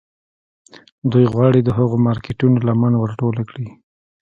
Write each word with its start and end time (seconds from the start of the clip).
دوی 1.11 1.25
غواړي 1.33 1.59
د 1.63 1.69
هغو 1.77 1.95
مارکیټونو 2.07 2.57
لمن 2.67 2.93
ور 2.97 3.11
ټوله 3.19 3.43
کړي 3.49 3.67